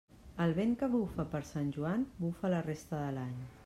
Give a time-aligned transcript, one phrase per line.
[0.45, 3.43] El vent que bufa per Sant Joan, bufa la resta de l'any.